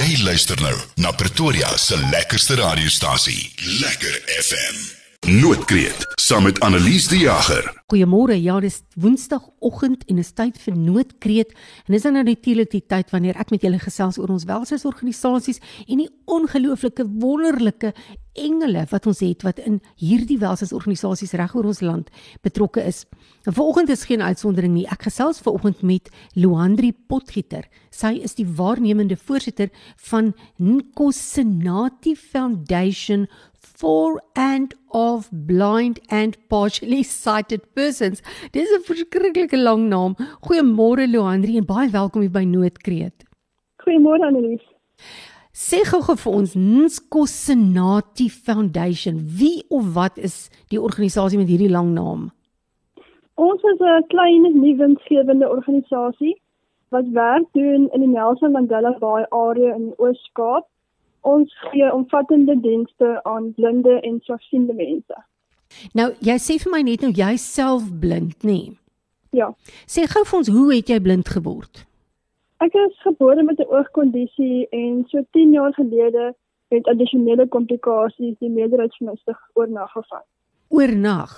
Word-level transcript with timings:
Jy 0.00 0.14
luister 0.24 0.56
nou 0.64 0.76
na 1.04 1.10
Pretoria 1.12 1.74
se 1.76 1.98
lekkerste 2.08 2.56
radiostasie, 2.56 3.52
Lekker 3.82 4.16
FM. 4.38 4.99
Noordkreet 5.30 6.06
saam 6.18 6.42
met 6.42 6.58
Annelies 6.60 7.04
die 7.06 7.20
Jager. 7.22 7.68
Goeiemôre. 7.92 8.34
Ja, 8.42 8.56
dis 8.60 8.80
Woensdagoggend 8.98 10.02
en 10.10 10.18
is 10.18 10.32
tyd 10.34 10.58
vir 10.58 10.74
Noodkreet. 10.74 11.52
En 11.86 11.94
dis 11.94 12.02
dan 12.02 12.16
nou 12.18 12.24
natuurlik 12.26 12.72
die 12.72 12.82
tyd 12.82 13.12
wanneer 13.14 13.38
ek 13.38 13.52
met 13.54 13.62
julle 13.62 13.78
gesels 13.78 14.18
oor 14.18 14.32
ons 14.34 14.48
welsynsorganisasies 14.48 15.62
en 15.86 16.02
die 16.02 16.08
ongelooflike 16.26 17.06
wonderlike 17.22 17.92
engele 18.38 18.84
wat 18.90 19.06
ons 19.10 19.20
het 19.22 19.42
wat 19.46 19.58
in 19.62 19.78
hierdie 19.98 20.38
welsynsorganisasies 20.40 21.34
reg 21.38 21.54
oor 21.54 21.68
ons 21.70 21.82
land 21.84 22.10
betrokke 22.46 22.82
is. 22.86 23.04
En 23.46 23.54
vanoggend 23.54 23.90
is 23.94 24.06
geen 24.10 24.22
uitsondering 24.22 24.74
nie. 24.74 24.86
Ek 24.90 25.06
gesels 25.06 25.42
vanoggend 25.44 25.82
met 25.86 26.10
Luandri 26.34 26.90
Potgieter. 26.92 27.66
Sy 27.90 28.16
is 28.22 28.34
die 28.38 28.46
waarnemende 28.46 29.18
voorsitter 29.18 29.70
van 30.10 30.32
Nkosinati 30.58 32.16
Foundation 32.18 33.28
for 33.60 34.20
and 34.34 34.74
of 34.90 35.28
blind 35.32 36.00
and 36.08 36.36
partially 36.48 37.02
sighted 37.24 37.62
persons. 37.74 38.22
Dis 38.52 38.70
'n 38.72 38.82
verskriklike 38.88 39.56
lang 39.56 39.88
naam. 39.88 40.16
Goeiemôre 40.46 41.06
Loandri 41.06 41.56
en 41.56 41.66
baie 41.66 41.88
welkom 41.90 42.20
hier 42.22 42.30
by 42.30 42.44
Noodkreet. 42.44 43.24
Goeiemôre 43.84 44.24
Annelies. 44.26 44.64
Sê 45.52 45.80
gou 45.84 46.00
vir 46.00 46.32
ons 46.32 46.54
Nkosinati 46.56 48.28
Foundation. 48.30 49.16
Wie 49.38 49.64
of 49.68 49.94
wat 49.94 50.18
is 50.18 50.48
die 50.70 50.80
organisasie 50.80 51.38
met 51.38 51.48
hierdie 51.48 51.70
lang 51.70 51.92
naam? 51.94 52.30
Ons 53.34 53.62
is 53.72 53.80
'n 53.80 54.06
klein 54.08 54.42
nuwensgewende 54.62 55.48
organisasie 55.48 56.40
wat 56.90 57.06
werk 57.12 57.46
doen 57.52 57.88
in 57.92 58.00
die 58.00 58.12
Nelson 58.16 58.52
Mandela 58.52 58.92
Bay 58.98 59.24
area 59.30 59.74
in 59.74 59.92
Oos-Kaap 59.98 60.66
ons 61.20 61.52
gee 61.70 61.92
omvattende 61.92 62.60
dienste 62.60 63.20
aan 63.24 63.52
blinde 63.54 64.00
en 64.00 64.20
swaksiende 64.24 64.74
mense. 64.74 65.16
Nou, 65.94 66.10
jy 66.20 66.36
sê 66.38 66.58
vir 66.58 66.72
my 66.72 66.82
net 66.82 67.04
nou 67.04 67.12
jy 67.14 67.36
self 67.36 67.86
blind, 68.00 68.42
nê? 68.42 68.74
Ja. 69.36 69.52
Sê 69.86 70.06
gou 70.10 70.24
vir 70.26 70.38
ons, 70.38 70.50
hoe 70.50 70.74
het 70.74 70.90
jy 70.90 70.98
blind 71.00 71.28
geword? 71.28 71.84
Ek 72.60 72.74
is 72.74 72.96
gebore 73.06 73.42
met 73.42 73.60
'n 73.60 73.70
oogkondisie 73.70 74.68
en 74.70 75.04
so 75.08 75.22
10 75.32 75.52
jaar 75.52 75.72
gelede 75.72 76.34
het 76.68 76.86
addisionele 76.86 77.46
komplikasies 77.48 78.36
die 78.38 78.50
meerderheid 78.50 78.96
van 78.96 79.06
my 79.06 79.16
sig 79.24 79.38
oornag 79.54 79.92
gevat. 79.92 80.26
Oornag? 80.68 81.32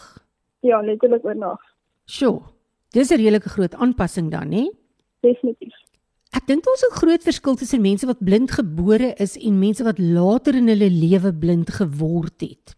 Ja, 0.61 0.81
letterlik 0.81 1.25
oornag. 1.25 1.61
Sjoe. 2.07 2.43
Dis 2.91 3.11
'n 3.11 3.17
redelike 3.17 3.49
groot 3.49 3.75
aanpassing 3.75 4.31
dan, 4.31 4.49
nê? 4.49 4.71
Definitief. 5.21 5.82
Ek 6.33 6.47
dink 6.49 6.65
daar's 6.65 6.85
'n 6.85 6.99
groot 7.01 7.23
verskil 7.23 7.55
tussen 7.57 7.83
mense 7.83 8.07
wat 8.07 8.25
blind 8.25 8.51
gebore 8.51 9.15
is 9.25 9.37
en 9.37 9.59
mense 9.59 9.85
wat 9.85 9.99
later 9.99 10.55
in 10.55 10.69
hulle 10.69 10.91
lewe 10.91 11.33
blind 11.33 11.71
geword 11.71 12.41
het. 12.41 12.77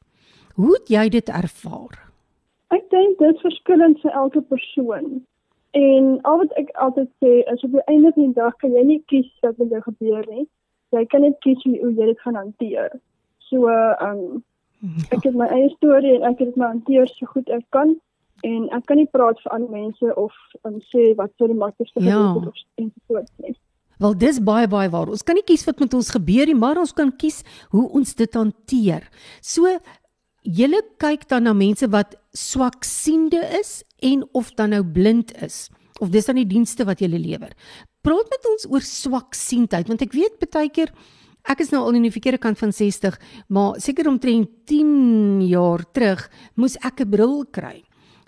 Hoe 0.55 0.72
het 0.78 0.88
jy 0.88 1.08
dit 1.08 1.28
ervaar? 1.28 1.94
Ek 2.70 2.91
dink 2.91 3.19
dit 3.19 3.38
verskillend 3.41 4.00
vir 4.00 4.10
elke 4.10 4.42
persoon. 4.42 5.22
En 5.70 6.19
al 6.22 6.38
wat 6.38 6.52
ek 6.58 6.70
altyd 6.70 7.10
sê 7.22 7.32
is 7.52 7.62
op 7.62 7.70
die 7.70 7.86
einde 7.86 8.12
van 8.14 8.25
die 8.25 8.34
dag 8.34 8.56
kan 8.56 8.72
jy 8.72 8.84
nie 8.84 9.02
kies 9.06 9.30
wat 9.42 9.58
met 9.58 9.70
jou 9.70 9.82
gebeur 9.82 10.25
nie. 10.30 10.47
Jy 10.91 11.05
kan 11.06 11.20
net 11.20 11.38
kies 11.38 11.62
hoe 11.62 11.92
jy 11.94 12.06
dit 12.06 12.20
gaan 12.20 12.34
hanteer. 12.34 12.91
So, 13.38 13.66
ehm 13.69 14.10
um, 14.10 14.42
ek 15.10 15.25
het 15.25 15.34
my 15.34 15.47
eie 15.47 15.70
storie 15.77 16.14
en 16.14 16.27
ek 16.28 16.38
het 16.38 16.50
dit 16.52 16.56
maar 16.60 16.75
hanteer 16.75 17.08
so 17.08 17.27
goed 17.27 17.48
ek 17.48 17.64
kan 17.77 17.94
en 18.45 18.69
ek 18.77 18.84
kan 18.89 19.00
nie 19.00 19.09
praat 19.11 19.41
vir 19.42 19.53
ander 19.56 19.73
mense 19.73 20.14
of 20.20 20.33
um, 20.69 20.81
sê 20.92 21.12
wat 21.19 21.33
sou 21.39 21.48
die 21.48 21.56
maklikste 21.59 22.03
Ja. 22.05 22.19
gewees 22.34 22.64
het 22.64 22.83
en 22.83 22.91
so 22.92 23.00
voort 23.09 23.31
nie. 23.45 23.55
Wel 24.03 24.17
dis 24.19 24.41
baie 24.42 24.69
baie 24.69 24.91
waar. 24.91 25.09
Ons 25.09 25.23
kan 25.23 25.39
nie 25.39 25.47
kies 25.47 25.64
wat 25.69 25.81
met 25.81 25.95
ons 25.95 26.11
gebeur 26.11 26.47
nie, 26.50 26.59
maar 26.59 26.78
ons 26.78 26.92
kan 26.92 27.12
kies 27.17 27.42
hoe 27.70 27.87
ons 27.95 28.15
dit 28.15 28.34
hanteer. 28.34 29.06
So 29.41 29.70
julle 30.45 30.83
kyk 31.00 31.28
dan 31.31 31.47
na 31.48 31.55
mense 31.56 31.87
wat 31.89 32.19
swaksiende 32.37 33.41
is 33.60 33.83
en 34.03 34.27
of 34.34 34.53
dan 34.59 34.75
nou 34.75 34.83
blind 34.84 35.33
is 35.43 35.71
of 36.03 36.10
dis 36.10 36.27
dan 36.27 36.37
die 36.37 36.49
dienste 36.49 36.84
wat 36.84 37.00
julle 37.00 37.19
lewer. 37.22 37.54
Praat 38.03 38.28
met 38.28 38.49
ons 38.50 38.66
oor 38.69 38.84
swaksiendheid 38.84 39.88
want 39.88 40.03
ek 40.03 40.12
weet 40.12 40.43
baie 40.53 40.69
keer 40.69 40.93
ek 41.49 41.60
is 41.60 41.71
nou 41.72 41.83
al 41.84 41.94
aan 41.94 42.06
die 42.06 42.12
verkeerde 42.12 42.41
kant 42.41 42.59
van 42.59 42.72
60, 42.72 43.19
maar 43.53 43.77
seker 43.81 44.09
omtrent 44.09 44.49
10 44.66 45.43
jaar 45.44 45.84
terug 45.93 46.31
moes 46.56 46.77
ek 46.83 47.00
'n 47.04 47.10
bril 47.10 47.44
kry 47.53 47.83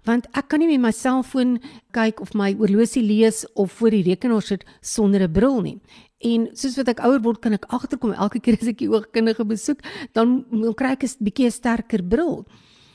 want 0.06 0.27
ek 0.34 0.49
kan 0.49 0.62
nie 0.62 0.71
met 0.72 0.81
my 0.81 0.93
selfoon 0.94 1.59
kyk 1.93 2.21
of 2.21 2.34
my 2.34 2.55
oorlosie 2.55 3.03
lees 3.03 3.44
of 3.55 3.72
voor 3.81 3.91
die 3.91 4.05
rekenaar 4.06 4.43
sit 4.43 4.65
sonder 4.81 5.22
'n 5.22 5.33
bril 5.33 5.61
nie. 5.62 5.81
En 6.25 6.49
soos 6.56 6.77
wat 6.77 6.89
ek 6.89 7.03
ouer 7.05 7.21
word, 7.21 7.41
kan 7.41 7.53
ek 7.53 7.67
agterkom 7.69 8.12
elke 8.12 8.41
keer 8.41 8.56
as 8.61 8.69
ek 8.69 8.78
die 8.78 8.89
oogkundige 8.89 9.44
besoek, 9.44 9.83
dan 10.15 10.44
dan 10.50 10.75
kry 10.75 10.93
ek 10.97 11.05
'n 11.05 11.25
bietjie 11.25 11.47
'n 11.47 11.50
sterker 11.50 12.03
bril. 12.03 12.47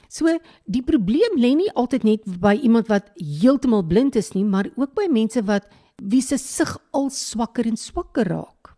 So 0.09 0.27
die 0.65 0.81
probleem 0.83 1.37
lê 1.37 1.55
nie 1.55 1.71
altyd 1.73 2.03
net 2.03 2.21
by 2.41 2.55
iemand 2.59 2.89
wat 2.89 3.11
heeltemal 3.15 3.83
blind 3.83 4.15
is 4.15 4.33
nie, 4.33 4.43
maar 4.43 4.67
ook 4.75 4.93
by 4.95 5.07
mense 5.07 5.41
wat 5.47 5.67
wie 6.01 6.21
se 6.21 6.37
sig 6.37 6.77
al 6.91 7.09
swakker 7.09 7.65
en 7.65 7.77
swakker 7.77 8.27
raak. 8.27 8.75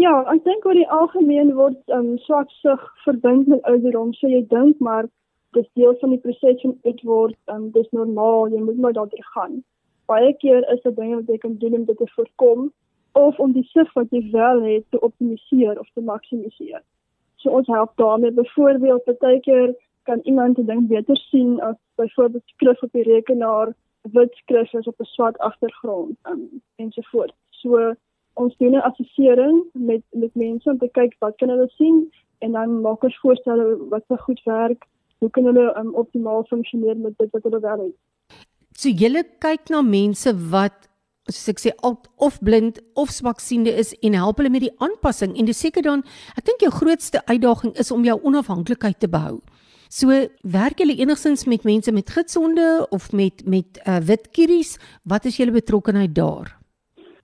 Ja, 0.00 0.24
ek 0.32 0.42
dink 0.44 0.64
oor 0.66 0.74
die 0.74 0.88
algemeen 0.90 1.52
word 1.54 1.78
um, 1.94 2.16
swak 2.24 2.50
sig 2.62 2.80
verbind 3.04 3.46
met 3.52 3.62
ouderdom. 3.70 4.14
So 4.18 4.26
jy 4.26 4.42
dink 4.50 4.80
maar 4.80 5.06
dis 5.52 5.68
deel 5.72 5.96
van 6.00 6.10
die 6.10 6.18
proses 6.18 6.60
van 6.60 6.78
dit 6.82 7.02
word, 7.02 7.36
um, 7.46 7.70
dis 7.70 7.90
normaal, 7.90 8.48
jy 8.48 8.60
moet 8.60 8.78
maar 8.78 8.92
daardeur 8.92 9.26
gaan. 9.34 9.60
Baie 10.06 10.32
keer 10.42 10.64
is 10.72 10.80
dit 10.82 10.96
dinge 10.96 11.20
wat 11.20 11.28
jy 11.28 11.38
kan 11.38 11.58
doen 11.60 11.74
om 11.74 11.84
dit 11.84 11.96
te 11.96 12.08
voorkom 12.14 12.72
of 13.12 13.38
om 13.38 13.52
die 13.52 13.66
sig 13.68 13.92
wat 13.92 14.10
jy 14.10 14.22
wel 14.32 14.62
het 14.62 14.84
te 14.90 15.00
optimaliseer 15.00 15.78
of 15.80 15.88
te 15.92 16.00
maksimiseer. 16.00 16.82
So 17.36 17.50
ons 17.50 17.66
help 17.66 17.96
daarmee. 17.96 18.32
Byvoorbeeld, 18.32 19.18
baie 19.20 19.40
keer 19.40 19.74
kan 20.08 20.20
iemand 20.22 20.58
'n 20.58 20.66
ding 20.66 20.88
beter 20.88 21.16
sien 21.16 21.60
as 21.60 21.76
byvoorbeeld 21.94 22.42
skrif 22.46 22.82
op 22.82 22.92
die 22.92 23.02
rekenaar, 23.02 23.74
wit 24.02 24.34
skrif 24.34 24.72
is 24.72 24.86
op 24.86 25.00
'n 25.00 25.04
swart 25.04 25.38
agtergrond 25.38 26.16
um, 26.22 26.62
ensovoorts. 26.76 27.34
So 27.50 27.94
ons 28.34 28.56
doen 28.56 28.74
'n 28.76 28.86
assessering 28.88 29.64
met 29.72 30.02
met 30.10 30.34
mense 30.34 30.70
om 30.70 30.78
te 30.78 30.88
kyk 30.88 31.16
wat 31.18 31.36
kan 31.36 31.48
hulle 31.48 31.68
sien 31.68 32.12
en 32.38 32.52
dan 32.52 32.80
maak 32.80 33.04
ons 33.04 33.20
voorstelle 33.20 33.88
wat 33.88 34.04
se 34.08 34.16
goed 34.18 34.42
werk, 34.44 34.86
hoe 35.22 35.30
kan 35.30 35.46
hulle 35.46 35.68
um, 35.78 35.92
optimaal 35.94 36.44
funksioneer 36.50 36.96
met 36.98 37.14
dit 37.18 37.30
wat 37.30 37.44
hulle 37.46 37.60
wel 37.62 37.84
het. 37.86 37.96
So 38.74 38.90
julle 38.90 39.22
kyk 39.44 39.70
na 39.70 39.82
mense 39.86 40.32
wat 40.50 40.88
soos 41.30 41.52
ek 41.52 41.60
sê 41.62 41.72
al 41.86 41.94
of 42.26 42.40
blind 42.42 42.80
of 42.98 43.12
swaksiende 43.14 43.70
is 43.82 43.92
en 44.02 44.16
help 44.18 44.40
hulle 44.42 44.50
met 44.50 44.64
die 44.64 44.74
aanpassing 44.82 45.36
en 45.38 45.46
dis 45.46 45.60
seker 45.64 45.84
dan 45.86 46.02
ek 46.34 46.48
dink 46.48 46.64
jou 46.66 46.72
grootste 46.74 47.22
uitdaging 47.28 47.76
is 47.78 47.92
om 47.94 48.02
jou 48.06 48.16
onafhanklikheid 48.26 48.98
te 48.98 49.10
behou. 49.10 49.38
So 49.92 50.08
werk 50.56 50.80
julle 50.80 50.96
enigstens 50.98 51.44
met 51.46 51.68
mense 51.68 51.92
met 51.92 52.10
gidsonde 52.10 52.86
of 52.90 53.12
met 53.12 53.44
met 53.46 53.78
uh, 53.86 54.00
wit 54.08 54.30
kieries? 54.32 54.78
Wat 55.04 55.28
is 55.30 55.36
julle 55.36 55.54
betrokkeheid 55.54 56.14
daar? 56.16 56.56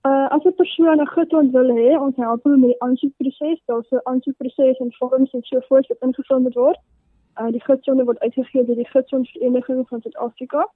Uh 0.07 0.27
as 0.35 0.45
'n 0.45 0.55
persoon 0.55 1.01
'n 1.01 1.11
gidsond 1.15 1.51
wil 1.51 1.69
hê, 1.75 1.99
ons 1.99 2.15
help 2.15 2.43
hulle 2.43 2.57
met 2.57 2.71
die 2.71 2.81
aansoekproses. 2.87 3.59
Daar's 3.65 3.91
'n 3.91 4.05
aansoekproses 4.11 4.77
en 4.79 4.93
vorms 4.99 5.33
en 5.33 5.43
so 5.43 5.59
voort 5.67 5.87
wat 5.87 6.07
ingevul 6.07 6.39
moet 6.39 6.55
word. 6.55 6.79
Uh 7.39 7.51
die 7.51 7.61
gidsonde 7.63 8.03
word 8.05 8.19
uitgegee 8.19 8.65
deur 8.65 8.75
die 8.75 8.87
Gidsondvereniging 8.89 9.87
van 9.87 10.01
Suid-Afrika. 10.01 10.67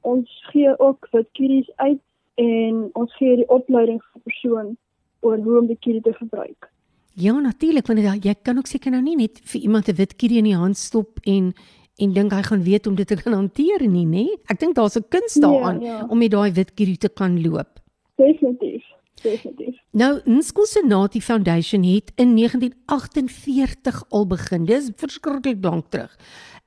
Ons 0.00 0.30
gee 0.52 0.78
ook 0.78 1.08
wit 1.12 1.28
kieries 1.32 1.70
uit 1.76 2.00
en 2.34 2.88
ons 2.94 3.16
gee 3.16 3.36
die 3.36 3.48
opleiding 3.48 4.00
vir 4.12 4.20
persoon 4.22 4.76
oor 5.20 5.36
hoe 5.36 5.58
om 5.58 5.66
die 5.66 5.76
kierie 5.80 6.00
te 6.02 6.12
gebruik. 6.12 6.70
Ja, 7.14 7.32
natuurlik, 7.40 7.86
want 7.86 7.98
jy- 7.98 8.20
jy 8.28 8.34
kan 8.42 8.58
ook 8.58 8.66
seker 8.66 8.90
nou 8.90 9.02
nie 9.02 9.16
net 9.16 9.40
vir 9.44 9.60
iemand 9.60 9.88
'n 9.88 9.94
wit 9.96 10.16
kierie 10.16 10.38
in 10.38 10.44
die 10.44 10.56
hand 10.56 10.76
stop 10.76 11.18
en 11.24 11.52
en 12.00 12.12
dink 12.12 12.30
hy 12.32 12.42
gaan 12.42 12.62
weet 12.62 12.86
om 12.86 12.94
dit 12.94 13.06
te 13.08 13.16
kan 13.16 13.32
hanteer 13.32 13.82
nie, 13.88 14.06
nê? 14.06 14.26
Ek 14.48 14.58
dink 14.60 14.74
daar's 14.76 14.96
'n 14.96 15.04
kuns 15.08 15.34
Ja, 15.34 15.40
daaraan 15.40 15.80
ja. 15.80 16.06
om 16.08 16.18
met 16.18 16.30
daai 16.30 16.52
wit 16.52 16.74
kierie 16.74 16.96
te 16.96 17.08
kan 17.08 17.42
loop. 17.42 17.80
Definitief. 18.16 18.84
Definitief. 19.22 19.78
Nou, 19.90 20.20
Nskosinati 20.24 21.20
Foundation 21.20 21.82
het 21.82 22.12
in 22.16 22.36
1948 22.36 24.04
al 24.08 24.26
begin. 24.26 24.64
Dis 24.64 24.90
verskriklik 24.96 25.64
lank 25.64 25.90
terug. 25.90 26.16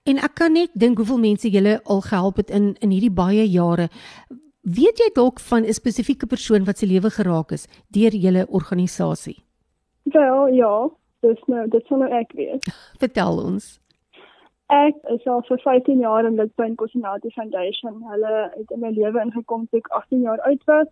En 0.04 0.18
ek 0.18 0.34
kan 0.34 0.54
net 0.58 0.72
dink 0.74 0.98
hoeveel 0.98 1.20
mense 1.22 1.50
julle 1.50 1.80
al 1.84 2.02
gehelp 2.02 2.42
het 2.42 2.50
in 2.50 2.74
in 2.80 2.90
hierdie 2.90 3.14
baie 3.14 3.46
jare. 3.50 3.90
Weet 4.62 4.98
jy 4.98 5.10
dalk 5.14 5.40
van 5.40 5.64
'n 5.66 5.74
spesifieke 5.74 6.26
persoon 6.26 6.66
wat 6.66 6.78
se 6.78 6.86
lewe 6.86 7.10
geraak 7.10 7.52
is 7.52 7.68
deur 7.90 8.12
julle 8.12 8.48
organisasie? 8.50 9.44
Wel, 10.04 10.48
ja, 10.48 10.90
dis 11.20 11.42
nou 11.46 11.68
dit 11.68 11.86
sou 11.86 12.00
nou 12.00 12.12
ek 12.12 12.32
weet. 12.32 12.66
Vertel 12.98 13.38
ons. 13.44 13.80
Ek 14.72 14.96
is 15.12 15.26
al 15.28 15.42
vir 15.48 15.60
15 15.60 16.00
jaar 16.00 16.26
in 16.26 16.36
lid 16.36 16.56
by 16.56 16.68
Nkosinati 16.72 17.30
Foundation. 17.30 18.04
Hulle 18.12 18.52
het 18.56 18.72
in 18.72 18.80
my 18.80 18.90
lewe 18.90 19.22
ingekom 19.22 19.68
toe 19.68 19.80
ek 19.80 19.88
18 19.88 20.22
jaar 20.22 20.40
oud 20.40 20.64
was. 20.66 20.88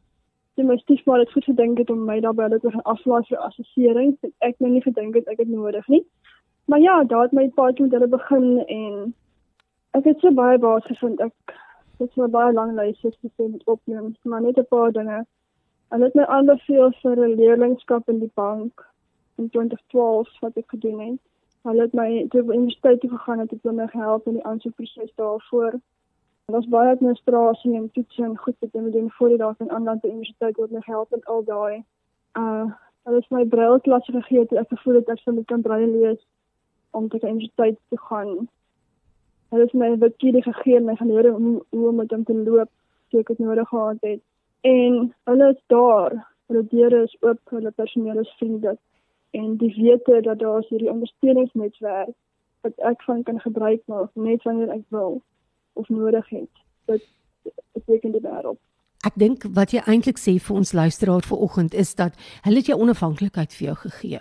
Toe 0.60 0.68
my 0.68 0.76
stiefma 0.78 1.16
het 1.20 1.32
goed 1.32 1.46
gedink 1.48 1.78
het 1.80 1.90
om 1.90 2.00
my 2.04 2.18
daarbey 2.20 2.50
hulle 2.50 2.58
te 2.60 2.72
gaan 2.72 2.82
aflaai 2.94 3.22
vir 3.28 3.38
assessering. 3.46 4.10
Het 4.22 4.48
ek 4.48 4.58
nou 4.60 4.72
nie 4.74 4.82
gedink 4.84 5.16
het 5.16 5.30
ek 5.32 5.38
het 5.40 5.48
nodig 5.48 5.86
nie. 5.88 6.02
Maar 6.68 6.82
ja, 6.84 6.96
daar 7.04 7.22
het 7.30 7.36
my 7.38 7.46
paadjie 7.56 7.86
met 7.86 7.94
hulle 7.96 8.10
begin 8.12 8.48
en 8.66 8.98
ek 9.96 10.10
het 10.10 10.20
so 10.20 10.36
baie 10.36 10.58
baat 10.60 10.84
gevind. 10.92 11.24
Ek 11.24 11.54
dit 12.02 12.10
is 12.10 12.18
'n 12.18 12.32
baie 12.32 12.52
lang 12.54 12.76
lys 12.76 13.00
wat 13.08 13.16
ek 13.24 13.32
moet 13.38 13.64
opneem, 13.76 14.12
maar 14.24 14.42
net 14.42 14.60
'n 14.60 14.68
paar 14.76 14.92
dinge. 14.92 15.24
Hulle 15.96 16.06
het 16.06 16.16
my 16.16 16.26
aanbeveel 16.26 16.92
vir 17.02 17.16
'n 17.16 17.36
leerlingskap 17.40 18.10
in 18.10 18.20
die 18.20 18.32
bank 18.36 18.86
in 19.38 19.50
2012 19.50 20.40
wat 20.42 20.58
ek 20.58 20.70
gedoen 20.76 21.00
het. 21.00 21.22
Hulle 21.64 21.82
het 21.82 21.94
my 21.94 22.28
toe 22.30 22.44
by 22.44 22.54
universiteit 22.54 23.00
toe 23.00 23.10
gegaan 23.10 23.40
het 23.40 23.54
om 23.64 23.76
my 23.76 23.88
gehelp 23.88 24.28
in 24.28 24.34
die 24.34 24.46
aansoekproses 24.46 25.16
daarvoor. 25.16 25.80
Ons 26.50 26.66
baie 26.74 26.90
administrasie 26.90 27.76
en 27.78 27.90
toetse 27.94 28.24
en 28.26 28.38
goed 28.44 28.56
wat 28.64 28.74
jy 28.74 28.82
moet 28.82 28.94
doen 28.94 29.10
voor 29.18 29.30
jy 29.30 29.38
daar 29.38 29.56
kan 29.58 29.70
aanland 29.76 30.02
by 30.02 30.10
universiteit 30.10 30.56
word 30.58 30.72
my 30.74 30.80
gehelp 30.86 31.12
en 31.14 31.28
al 31.34 31.44
daai. 31.50 31.84
Uh 32.42 32.70
hulle 33.08 33.20
het 33.22 33.30
my 33.34 33.44
brailklas 33.52 34.10
gegee 34.16 34.40
het 34.40 34.56
ek 34.62 34.74
gevoel 34.74 34.98
het 35.00 35.12
ek 35.14 35.22
sou 35.22 35.34
moet 35.36 35.48
kan 35.52 35.62
brail 35.66 35.94
lees 35.94 36.18
om 36.98 37.08
te 37.10 37.20
kan 37.20 37.36
universiteit 37.36 37.78
toe 37.90 38.02
gaan. 38.08 38.34
Hulle 39.54 39.68
het 39.68 39.78
my 39.84 39.92
boekie 40.02 40.42
gegee 40.48 40.82
my 40.90 40.98
geleer 41.04 41.32
hoe 41.38 41.54
hoe 41.70 41.86
om 41.92 42.02
met 42.02 42.18
hom 42.18 42.26
te 42.26 42.36
loop 42.42 42.74
toe 43.10 43.22
ek 43.22 43.32
dit 43.34 43.46
nodig 43.46 43.70
gehad 43.70 44.02
het. 44.10 44.22
En 44.74 45.00
hulle 45.32 45.54
is 45.54 45.64
daar. 45.76 46.18
Hulle 46.50 46.68
deure 46.74 47.06
is 47.06 47.18
oop, 47.22 47.40
hulle 47.54 47.72
personeel 47.72 48.26
is 48.26 48.36
vriendelik 48.42 48.82
en 49.38 49.58
die 49.62 49.74
wete 49.78 50.22
dat 50.26 50.40
daar 50.40 50.60
is 50.60 50.70
hierdie 50.74 50.90
ondersteuningsnetwerk 50.92 52.16
wat 52.66 52.86
ek 52.92 53.04
van 53.06 53.24
kan 53.24 53.40
gebruik 53.40 53.82
maak 53.86 54.10
net 54.14 54.44
wanneer 54.44 54.74
ek 54.74 54.88
wil 54.90 55.22
of 55.74 55.90
nodig 55.90 56.30
het. 56.30 56.64
Dit 56.86 57.06
beteken 57.74 58.12
die 58.12 58.22
wêreld. 58.22 58.60
Ek 59.08 59.16
dink 59.16 59.46
wat 59.56 59.72
jy 59.72 59.80
eintlik 59.88 60.18
sê 60.20 60.34
vir 60.44 60.58
ons 60.60 60.74
luisteraar 60.76 61.24
vanoggend 61.24 61.76
is 61.78 61.94
dat 61.96 62.18
hulle 62.44 62.60
jou 62.68 62.76
onafhanklikheid 62.84 63.54
vir 63.56 63.70
jou 63.70 63.76
gegee 63.86 64.20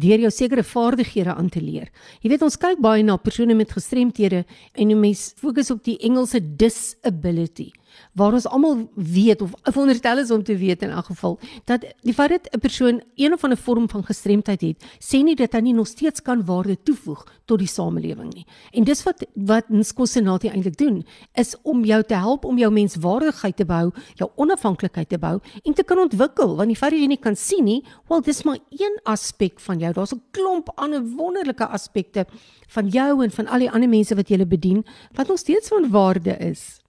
deur 0.00 0.22
jou 0.24 0.30
sekere 0.32 0.64
vaardighede 0.64 1.34
aan 1.34 1.50
te 1.52 1.60
leer. 1.60 1.90
Jy 2.22 2.30
weet 2.32 2.44
ons 2.46 2.56
kyk 2.56 2.80
baie 2.80 3.04
na 3.04 3.18
persone 3.20 3.54
met 3.54 3.72
gestremthede 3.76 4.44
en 4.80 4.94
mense 5.00 5.36
fokus 5.36 5.70
op 5.74 5.84
die 5.84 5.98
Engelse 6.08 6.40
disability 6.40 7.70
waar 8.12 8.32
ons 8.32 8.46
almal 8.46 8.88
weet 8.94 9.42
of 9.42 9.50
veronderstel 9.62 10.18
is 10.18 10.30
om 10.30 10.42
te 10.42 10.56
weet 10.56 10.82
in 10.82 10.90
elk 10.90 11.04
geval 11.04 11.38
dat 11.64 11.84
die 12.02 12.14
feit 12.14 12.30
dat 12.30 12.48
'n 12.52 12.58
persoon 12.58 13.02
een 13.14 13.32
of 13.32 13.44
ander 13.44 13.58
vorm 13.58 13.88
van 13.88 14.04
gestremdheid 14.04 14.60
het, 14.60 14.84
sê 14.98 15.22
nie 15.22 15.36
dat 15.36 15.52
hy 15.52 15.60
nie 15.60 15.74
nog 15.74 15.86
steeds 15.86 16.22
kan 16.22 16.44
waarde 16.44 16.76
toevoeg 16.82 17.24
tot 17.44 17.58
die 17.58 17.68
samelewing 17.68 18.34
nie. 18.34 18.46
En 18.72 18.84
dis 18.84 19.02
wat 19.02 19.24
wat 19.34 19.68
Nskosenati 19.68 20.48
eintlik 20.48 20.76
doen, 20.76 21.04
is 21.34 21.54
om 21.62 21.84
jou 21.84 22.02
te 22.02 22.14
help 22.14 22.44
om 22.44 22.58
jou 22.58 22.70
menswaardigheid 22.72 23.56
te 23.56 23.64
bou, 23.64 23.90
jou 24.14 24.30
onafhanklikheid 24.36 25.08
te 25.08 25.18
bou 25.18 25.40
en 25.62 25.74
te 25.74 25.82
kan 25.82 25.98
ontwikkel, 25.98 26.56
want 26.56 26.68
die 26.68 26.76
feit 26.76 26.92
dat 26.92 27.00
jy 27.00 27.06
nie 27.06 27.20
kan 27.20 27.36
sien 27.36 27.64
nie, 27.64 27.84
wel 28.08 28.22
dis 28.22 28.42
maar 28.44 28.58
een 28.70 28.98
aspek 29.02 29.60
van 29.60 29.78
jou. 29.78 29.92
Daar's 29.92 30.14
'n 30.14 30.22
klomp 30.30 30.70
ander 30.74 31.02
wonderlike 31.02 31.66
aspekte 31.66 32.26
van 32.68 32.88
jou 32.88 33.22
en 33.22 33.30
van 33.30 33.46
al 33.46 33.58
die 33.58 33.70
ander 33.70 33.88
mense 33.88 34.14
wat 34.14 34.28
jy 34.28 34.46
bedien 34.46 34.84
wat 35.14 35.28
nog 35.28 35.38
steeds 35.38 35.68
van 35.68 35.90
waarde 35.90 36.36
is. 36.38 36.83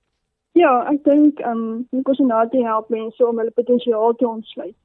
Ja, 0.56 0.72
ek 0.88 1.04
dink 1.04 1.42
ehm 1.44 1.62
um, 1.62 1.86
Nkosinathi 1.92 2.62
help 2.64 2.88
mense 2.94 3.20
om 3.28 3.40
hulle 3.42 3.52
potensiaal 3.52 4.14
te 4.16 4.28
ontsluit. 4.28 4.76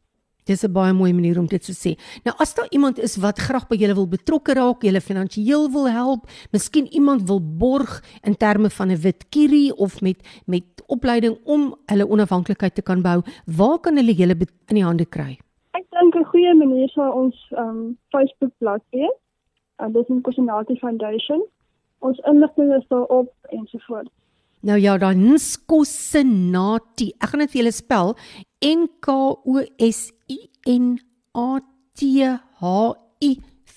Dis 0.50 0.64
'n 0.66 0.72
baie 0.72 0.92
mooi 0.92 1.12
manier 1.12 1.38
om 1.38 1.46
dit 1.46 1.62
te 1.62 1.72
sê. 1.72 1.92
Nou 2.24 2.34
as 2.42 2.54
daar 2.54 2.66
iemand 2.70 2.98
is 2.98 3.16
wat 3.16 3.38
graag 3.38 3.68
by 3.68 3.76
julle 3.76 3.94
wil 3.94 4.08
betrokke 4.08 4.54
raak, 4.54 4.82
julle 4.82 5.00
finansiëel 5.00 5.70
wil 5.70 5.88
help, 5.88 6.26
miskien 6.52 6.86
iemand 6.90 7.28
wil 7.28 7.40
borg 7.40 8.02
in 8.24 8.34
terme 8.36 8.70
van 8.70 8.90
'n 8.90 9.02
wit 9.02 9.28
kierie 9.28 9.76
of 9.76 10.00
met 10.00 10.18
met 10.46 10.64
opleiding 10.86 11.38
om 11.44 11.74
hulle 11.86 12.08
onafhanklikheid 12.08 12.74
te 12.74 12.82
kan 12.82 13.02
bou, 13.02 13.22
waar 13.46 13.78
kan 13.78 13.96
hulle 13.96 14.14
julle 14.14 14.34
in 14.70 14.74
die 14.74 14.84
hande 14.84 15.06
kry? 15.06 15.38
Ek 15.78 15.86
dink 15.90 16.14
'n 16.16 16.24
goeie 16.24 16.54
manier 16.54 16.88
sou 16.88 17.12
ons 17.12 17.36
ehm 17.50 17.68
um, 17.68 17.98
Facebook 18.10 18.52
bladsy 18.58 18.96
wees. 18.96 19.18
En 19.78 19.92
dis 19.92 20.08
Nkosinathi 20.08 20.76
Foundation. 20.76 21.46
Ons 21.98 22.18
inligting 22.18 22.74
is 22.74 22.86
daar 22.88 23.06
op 23.06 23.32
ensovoorts. 23.48 24.10
Nou 24.60 24.76
ja, 24.76 24.96
dan 25.00 25.22
Nskosenati. 25.32 27.14
Ek 27.16 27.32
gaan 27.32 27.44
dit 27.44 27.52
vir 27.52 27.62
julle 27.62 27.72
spel. 27.72 28.16
N 28.64 28.88
K 29.00 29.14
O 29.48 29.62
S 29.80 30.10
I 30.28 30.42
N 30.68 30.98
A 31.32 31.60
T 31.96 32.26
H 32.60 32.74
I 33.24 33.30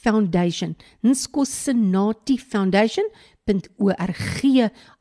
Foundation. 0.04 0.76
Nskosenati 1.08 2.36
Foundation 2.38 3.08
.org 3.44 4.44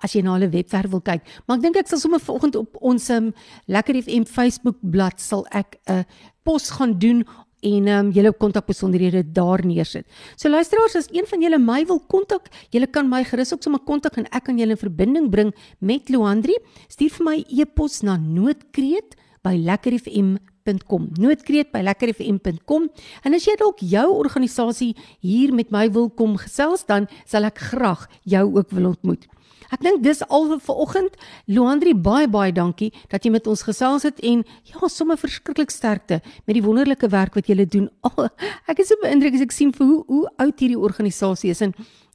as 0.03 0.15
jy 0.15 0.23
na 0.23 0.35
hulle 0.35 0.49
webwerf 0.51 0.91
wil 0.91 1.03
kyk. 1.07 1.23
Maar 1.47 1.59
ek 1.59 1.63
dink 1.63 1.79
ek 1.79 1.91
sal 1.91 2.01
sommer 2.03 2.23
vanoggend 2.23 2.59
op 2.59 2.79
ons 2.83 3.07
um, 3.15 3.31
Lekker 3.71 4.01
FM 4.01 4.27
Facebook 4.27 4.81
bladsy 4.83 5.29
sal 5.31 5.45
ek 5.55 5.79
'n 5.87 6.03
uh, 6.03 6.05
pos 6.43 6.71
gaan 6.75 6.99
doen 6.99 7.23
en 7.63 7.87
ehm 7.87 8.07
um, 8.07 8.11
julle 8.11 8.33
kontakbesonderhede 8.33 9.23
daar 9.33 9.65
neersit. 9.67 10.07
So 10.37 10.49
luisteraars, 10.49 10.97
as 10.97 11.09
een 11.11 11.27
van 11.27 11.43
julle 11.43 11.59
my 11.59 11.85
wil 11.87 12.01
kontak, 12.07 12.51
julle 12.71 12.87
kan 12.87 13.09
my 13.09 13.25
gerus 13.25 13.53
ook 13.55 13.63
sommer 13.63 13.81
kontak 13.87 14.17
en 14.17 14.27
ek 14.31 14.45
kan 14.45 14.59
julle 14.59 14.75
in 14.75 14.81
verbinding 14.81 15.31
bring 15.31 15.55
met 15.79 16.09
Loandri. 16.09 16.57
Stuur 16.89 17.11
vir 17.19 17.25
my 17.25 17.45
e-pos 17.49 18.03
na 18.03 18.19
noodkreet@lekkerfm.com. 20.65 21.11
noodkreet@lekkerfm.com. 21.21 22.91
En 23.23 23.35
as 23.35 23.45
jy 23.45 23.57
dalk 23.57 23.79
jou 23.79 24.09
organisasie 24.11 24.97
hier 25.21 25.55
met 25.55 25.71
my 25.71 25.91
wil 25.91 26.11
kom 26.11 26.37
gesels, 26.37 26.87
dan 26.87 27.09
sal 27.27 27.45
ek 27.45 27.59
graag 27.59 28.09
jou 28.25 28.57
ook 28.57 28.71
wil 28.71 28.87
ontmoet. 28.87 29.27
Ek 29.73 29.81
dink 29.81 30.03
dis 30.03 30.21
al 30.29 30.59
vir 30.61 30.75
oggend. 30.75 31.15
Loandri, 31.47 31.95
baie 31.95 32.29
baie 32.29 32.53
dankie 32.53 32.93
dat 33.09 33.25
jy 33.25 33.31
met 33.31 33.47
ons 33.47 33.63
gesels 33.63 34.03
het 34.03 34.21
en 34.21 34.45
ja, 34.69 34.89
sommer 34.89 35.17
verskriklik 35.17 35.71
sterkte 35.71 36.21
met 36.47 36.55
die 36.55 36.63
wonderlike 36.63 37.09
werk 37.09 37.35
wat 37.35 37.47
julle 37.47 37.67
doen. 37.67 37.89
Oh, 38.13 38.29
ek 38.69 38.83
is 38.83 38.89
so 38.89 38.97
beïndruk 39.01 39.35
as 39.35 39.41
ek 39.41 39.53
sien 39.53 39.73
vir 39.73 39.87
hoe 39.87 40.05
hoe 40.07 40.27
oud 40.37 40.59
hierdie 40.61 40.79
organisasie 40.79 41.51
is 41.51 41.63
en 41.63 41.73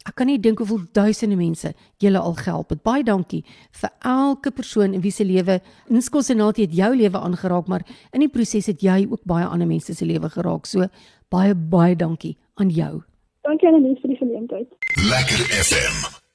ek 0.07 0.15
kan 0.15 0.30
nie 0.30 0.39
dink 0.39 0.62
hoeveel 0.63 0.86
duisende 0.95 1.38
mense 1.39 1.74
julle 2.04 2.19
al 2.19 2.38
gehelp 2.39 2.71
het. 2.74 2.83
Baie 2.83 3.04
dankie 3.04 3.44
vir 3.81 3.92
elke 4.01 4.51
persoon 4.51 4.94
in 4.94 5.04
wie 5.04 5.12
se 5.12 5.25
lewe 5.27 5.59
inskosenaat 5.92 6.62
het 6.63 6.75
jou 6.75 6.94
lewe 6.95 7.19
aangeraak, 7.19 7.68
maar 7.68 7.86
in 8.13 8.24
die 8.25 8.31
proses 8.31 8.71
het 8.71 8.81
jy 8.81 9.06
ook 9.09 9.24
baie 9.27 9.45
ander 9.45 9.68
mense 9.68 9.94
se 9.94 10.06
lewe 10.06 10.30
geraak. 10.30 10.65
So 10.65 10.88
baie 11.30 11.56
baie 11.56 11.95
dankie 11.95 12.38
aan 12.56 12.69
jou. 12.69 13.04
Dankie 13.48 13.68
aan 13.68 13.81
die 13.81 13.89
mense 13.89 14.01
vir 14.01 14.15
die 14.15 14.21
geleentheid. 14.24 14.71
Lekker 15.07 15.44
FM 15.63 16.25